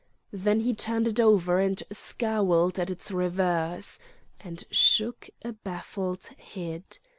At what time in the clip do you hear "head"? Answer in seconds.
6.39-6.97